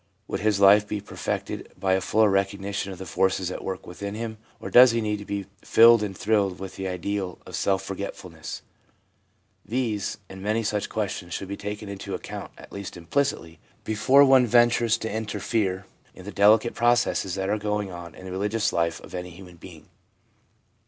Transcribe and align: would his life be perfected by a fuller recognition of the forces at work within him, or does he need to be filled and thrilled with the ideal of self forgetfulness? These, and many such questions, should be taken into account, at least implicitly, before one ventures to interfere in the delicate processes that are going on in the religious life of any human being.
would 0.27 0.39
his 0.39 0.59
life 0.59 0.87
be 0.87 0.99
perfected 0.99 1.71
by 1.79 1.93
a 1.93 2.01
fuller 2.01 2.27
recognition 2.31 2.91
of 2.91 2.97
the 2.97 3.05
forces 3.05 3.51
at 3.51 3.63
work 3.63 3.85
within 3.85 4.15
him, 4.15 4.39
or 4.59 4.71
does 4.71 4.89
he 4.89 4.99
need 4.99 5.17
to 5.19 5.25
be 5.25 5.45
filled 5.61 6.01
and 6.01 6.17
thrilled 6.17 6.57
with 6.59 6.75
the 6.75 6.87
ideal 6.87 7.37
of 7.45 7.55
self 7.55 7.83
forgetfulness? 7.83 8.63
These, 9.63 10.17
and 10.27 10.41
many 10.41 10.63
such 10.63 10.89
questions, 10.89 11.35
should 11.35 11.47
be 11.47 11.55
taken 11.55 11.87
into 11.87 12.15
account, 12.15 12.49
at 12.57 12.71
least 12.71 12.97
implicitly, 12.97 13.59
before 13.83 14.25
one 14.25 14.47
ventures 14.47 14.97
to 14.97 15.11
interfere 15.11 15.85
in 16.15 16.25
the 16.25 16.31
delicate 16.31 16.73
processes 16.73 17.35
that 17.35 17.49
are 17.49 17.59
going 17.59 17.91
on 17.91 18.15
in 18.15 18.25
the 18.25 18.31
religious 18.31 18.73
life 18.73 18.99
of 19.01 19.13
any 19.13 19.29
human 19.29 19.57
being. 19.57 19.85